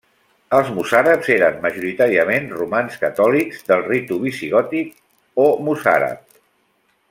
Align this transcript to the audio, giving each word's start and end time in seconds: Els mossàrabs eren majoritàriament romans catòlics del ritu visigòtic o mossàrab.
Els 0.59 0.69
mossàrabs 0.77 1.27
eren 1.35 1.59
majoritàriament 1.65 2.49
romans 2.61 2.97
catòlics 3.03 3.61
del 3.69 3.85
ritu 3.93 4.19
visigòtic 4.27 4.93
o 5.45 5.47
mossàrab. 5.71 6.29